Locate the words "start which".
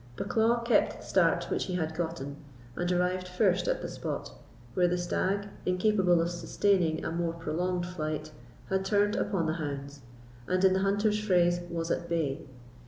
1.05-1.65